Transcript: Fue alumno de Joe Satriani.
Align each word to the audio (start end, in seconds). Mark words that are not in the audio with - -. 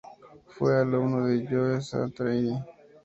Fue 0.47 0.79
alumno 0.81 1.27
de 1.27 1.45
Joe 1.47 1.79
Satriani. 1.79 2.57